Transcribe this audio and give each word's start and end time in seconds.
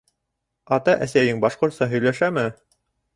Ата-әсәйең 0.77 1.43
башҡортса 1.43 1.89
һөйләшәме? 1.93 2.47